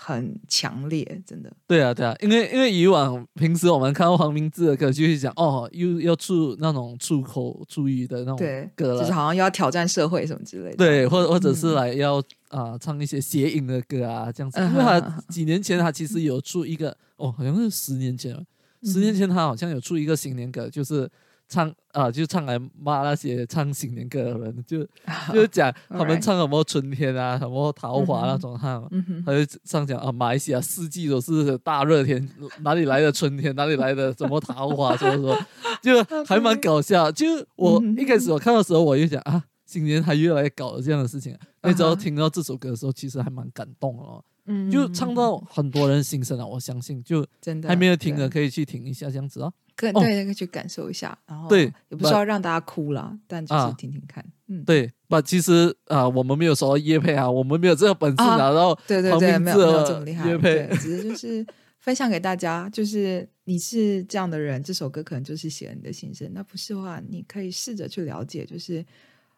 [0.03, 1.53] 很强烈，真的。
[1.67, 8.39] 对啊，对啊，因为因为以往平时我们看到黄明志的歌，就是讲哦，又要出那种出口注意的那种
[8.75, 10.77] 歌了，就是好像又要挑战社会什么之类的。
[10.77, 12.17] 对，或或者是来要
[12.49, 14.59] 啊唱一些谐音的歌啊，这样子。
[14.59, 18.43] 因为他几年前他其实有出一个哦，好像是十年前了，
[18.85, 21.11] 十年前他好像有出一个新年歌，就是。
[21.51, 24.87] 唱啊，就唱来骂那些唱新年歌的人，就
[25.33, 28.81] 就讲他们唱什么春天啊，什么桃花那种，他
[29.27, 32.27] 他就上讲啊，马来西亚四季都是大热天，
[32.61, 35.37] 哪里来的春天，哪里来的什么桃花，所以说
[35.83, 37.11] 就 还蛮搞笑。
[37.11, 41.37] 就我一开始我看到时候，我就想啊，新年还越来越搞了这样的事情。
[41.63, 44.25] 那时候听到这首歌的时候，其实还蛮感动哦。
[44.71, 49.53] 就唱到很多人心声了，我相信就真的还没有听的可以去听一下这样子哦。
[49.81, 54.23] 可对，可以去感受一下，然后对，也不需要让大家哭了，但就是听听看。
[54.49, 60.29] 嗯，对，不，其实啊，我们没有说叶配啊，我们没有这个本事拿到，对对对，没有没有这么厉害。
[60.29, 61.47] 叶配只是就是
[61.79, 66.31] 分享给大家，就是你是这样的人，这首歌可能就是写了你的心声。
[66.35, 68.85] 那不是的话，你可以试着去了解，就是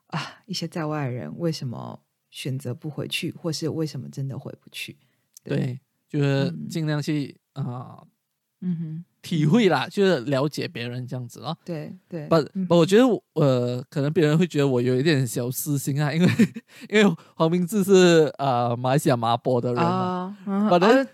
[0.09, 2.01] 啊，一些在外的人为什么
[2.31, 4.97] 选择不回去，或是为什么真的回不去。
[5.45, 8.03] 对，就是尽量去啊，
[8.61, 9.05] 嗯哼。
[9.23, 11.57] 体会啦，就是了解别人这样子咯。
[11.65, 16.29] 对对，不不，我觉得我呃，可能别人会觉得我有一点小私心啊，因为
[16.91, 20.37] 因为黄明志是呃马来西亚麻波的人嘛，
[20.69, 21.07] 反正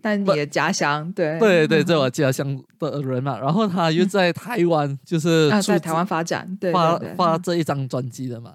[0.00, 1.36] 但你的家乡，对。
[1.40, 8.54] 对对，在我家乡的人嘛，然后他又在台湾，就是在台湾发展，对发发这一张专辑的嘛，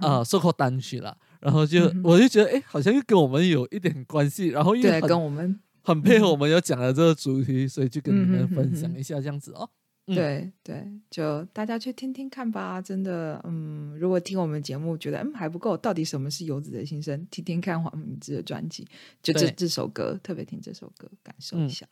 [0.00, 5.58] 啊，收获单曲了，然后就我就觉得哎，好像又跟我们有一点关系，然后又跟我们。
[5.82, 9.68] 很配合我们要讲的这个主题，所以就跟你们分享一下这样子哦。
[10.06, 12.82] 对对，就大家去听听看吧。
[12.82, 17.24] 真的，嗯，如果听我们节目觉得嗯还不够，到底什么是游子的心声？
[17.30, 18.86] 听听看黄明志的专辑，
[19.22, 21.86] 就这这首歌，特别听这首歌，感受一下。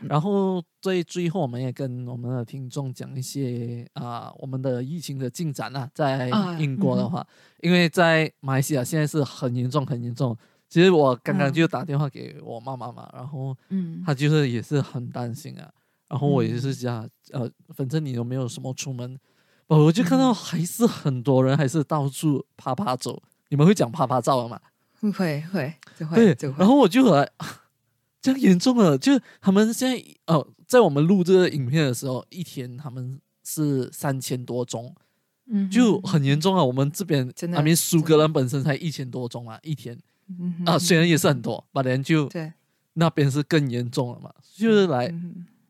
[0.00, 6.28] 然后最最后，我们也跟我们的听众讲一些啊，我们的疫情的进展啊，在
[6.58, 7.24] 英国的话，
[7.60, 10.36] 因为在马来西亚现在是很严重，很严重。
[10.72, 15.70] 其实我刚刚就打电话给我妈妈嘛，然后嗯，她就是也是很担心啊。
[16.08, 19.18] 然后我也是讲，呃，反正你有没有什么出门？
[19.66, 23.22] 我就看到还是很多人还是到处啪啪走。
[23.50, 24.58] 你们会讲啪啪照了吗？
[24.98, 26.34] 会会就会。
[26.34, 27.30] 对，然后我就来。
[28.22, 29.12] 这样严重了，就
[29.42, 34.94] 他们现在哦，在我们录这个影片的时候，一天他们是三千多宗，
[35.50, 36.64] 嗯，就很严重啊。
[36.64, 39.98] 我们这边那边苏格兰本身才一千多宗啊，一天，
[40.66, 42.52] 啊，虽然也是很多，把人就对
[42.94, 45.12] 那边是更严重了嘛，就是来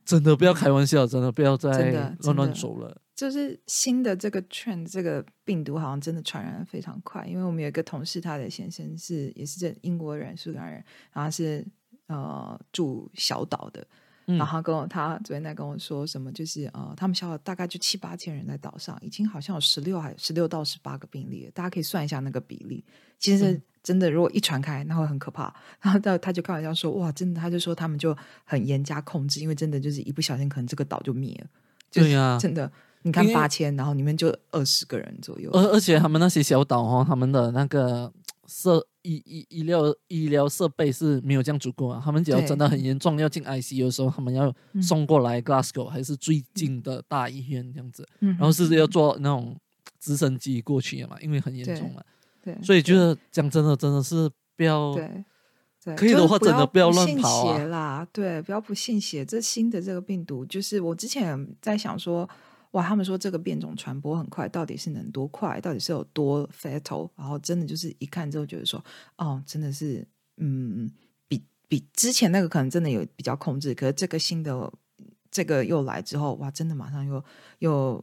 [0.05, 1.91] 真的不要开玩笑，真的不要再
[2.21, 3.01] 乱乱走了。
[3.15, 11.67] 就是新的这个 trend，这个病毒好像真的传染的非常快，因为我们有一个同事，他的先生是也是这英国人，苏格兰人，然后是。
[12.09, 13.87] 呃，住小岛的，
[14.25, 22.85] 然后跟我，他昨天在跟我说什么，就是呃，他们小岛大概就七八千人在岛上，已经好像有十六还十六到十八个病例，大家可以算一下那个比例。
[23.19, 25.53] 其实真的，如果一传开，那会很可怕。
[25.81, 31.47] 然后他他就开玩笑说，哇，真的，他就说他们就很严加控制，因为真的就是一不小心，可能这个岛就灭了。
[31.93, 32.71] 对呀，真的，
[33.03, 35.51] 你看八千，然后里面就二十个人左右。
[35.53, 38.13] 而而且他们那些小岛哦，他们的那个。
[38.53, 42.01] 设医医医疗医疗设备是没有这样足够啊！
[42.05, 49.57] 他们只要真的很严重要进 ICU 的时候，他们要送过来 Glasgow 还是最近的大医院这样子，然后是要坐那种
[49.99, 52.03] 直升机过去嘛，因为很严重嘛。
[52.43, 55.25] 对，所以就是讲真的，真的是不要对
[55.85, 57.65] 对，可以的话真的不要乱跑啊！
[57.65, 59.25] 啦，对，不要不信邪。
[59.25, 62.29] 这新的这个病毒，就是我之前在想说。
[62.73, 65.61] 哇，他们说这个变种传播很快，到底是能多快？
[65.61, 67.11] 到底是有多 fatal？
[67.15, 68.83] 然后真的就是一看之后觉得说，
[69.19, 70.07] 哦，真的是，
[70.39, 70.91] 嗯，
[71.29, 74.73] 比比之前那个可能真的有比较控制，可是这个新的
[75.31, 77.23] 这个又来之后，哇，真的马上又
[77.59, 78.03] 又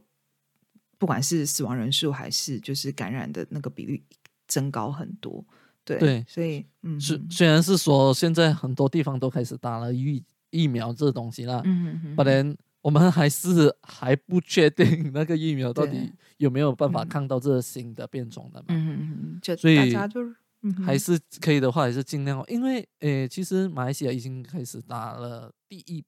[0.98, 4.00] 不管是死亡人数还是就是感染的那个比率
[4.46, 5.44] 增高很多，
[5.84, 12.56] 对对，所以嗯，虽虽然是说现在很多地方都开始打了疫疫苗这东西了，嗯嗯，不然。
[12.82, 18.66] 我们还是还不确定那个疫苗到底有没有办法抗到这新的变种的嘛？
[18.68, 20.20] 嗯嗯嗯，所以大家就
[20.82, 22.42] 还是可以的话，还是尽量。
[22.48, 26.02] 因为诶，其实马来西亚已经开始打了第一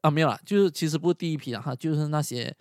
[0.00, 2.52] 啊，没有啦，就是其实不是第一批了哈，就是那些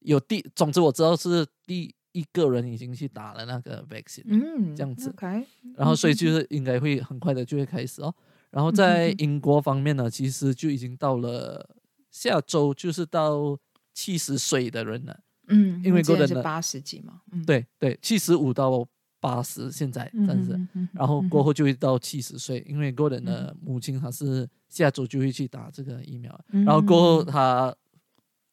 [0.00, 5.46] 有第，总之我知道是第一个人已经去打了那个 vaccine，嗯，这样子，OK。
[5.76, 8.12] 然后所以就是应该会很快的就会开始哦。
[8.50, 11.76] 然后在英国方面呢，其实就已经到了。
[12.12, 13.58] 下周就是到
[13.94, 18.86] 七十岁的人了，嗯，因为过的是八十几嘛，嗯，对对，七十五到
[19.18, 20.50] 八十现在，但是，
[20.92, 27.74] 然后过后就会到七十岁，因为过人的母亲她是下周就会去打这个疫苗，然后过后她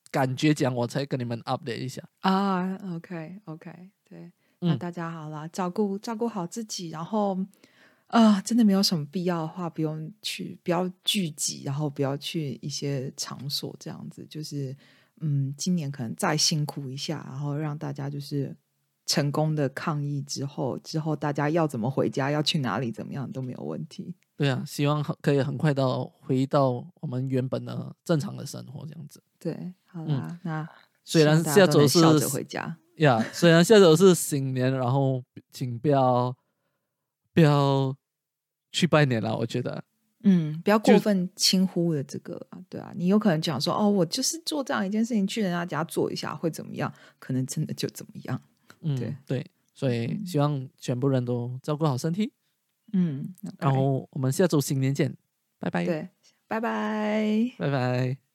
[0.10, 2.02] 感觉讲，我才跟你们 update 一下。
[2.22, 7.38] 啊，OK OK，对，那大家好了，照顾照顾好自己，然后。
[8.10, 14.76] 啊，真的没有什么必要的话，不用去，不要聚集，然后不要去一些场所，这样子就是，
[15.22, 18.58] 嗯，今年可能再辛苦一下，然后让大家就是
[19.06, 24.16] 成功的抗疫之后，之后大家要怎么回家，要去哪里，怎么样都没有问题。
[24.36, 29.22] 对啊，希望可以很快到回到我们原本的正常的生活，这样子。
[29.38, 30.68] 对，好啦，那
[31.06, 36.36] 虽然下周是回家呀，虽然下周是 新年，然后请不要
[37.36, 37.96] 不要。
[38.72, 39.84] 去拜年了，我觉得，
[40.24, 46.92] 嗯，不要过分轻忽了这个，对啊，你有可能讲说，哦，我就是做这样一件事情，去人家家做一下会怎么样？
[47.20, 48.42] 可能真的就怎么样，
[48.82, 49.16] 嗯，对。
[49.26, 52.32] 对，所以希望全部人都照顾好身体，
[52.94, 55.16] 嗯，然后我们下周新年见，
[55.60, 56.10] 拜拜，对，
[56.48, 58.29] 拜拜，拜拜。